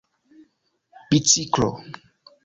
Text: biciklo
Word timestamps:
biciklo 1.09 1.69